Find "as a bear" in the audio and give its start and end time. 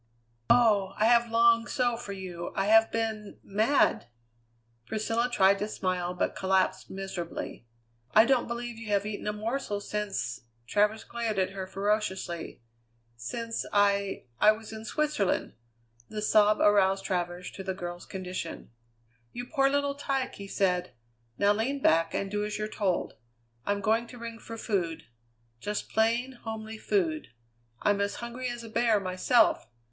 28.49-28.99